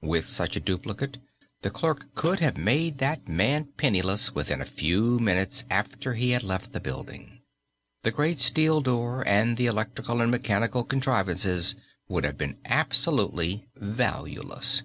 With 0.00 0.26
such 0.30 0.56
a 0.56 0.60
duplicate, 0.60 1.18
the 1.60 1.68
clerk 1.70 2.14
could 2.14 2.40
have 2.40 2.56
made 2.56 2.96
that 3.04 3.28
man 3.28 3.66
penniless 3.76 4.34
within 4.34 4.62
a 4.62 4.64
few 4.64 5.18
minutes 5.18 5.64
after 5.68 6.14
he 6.14 6.30
had 6.30 6.42
left 6.42 6.72
the 6.72 6.80
building. 6.80 7.42
The 8.02 8.10
great 8.10 8.38
steel 8.38 8.80
door 8.80 9.22
and 9.28 9.58
the 9.58 9.66
electrical 9.66 10.22
and 10.22 10.30
mechanical 10.30 10.84
contrivances 10.84 11.74
would 12.08 12.24
have 12.24 12.38
been 12.38 12.56
absolutely 12.64 13.66
valueless. 13.76 14.84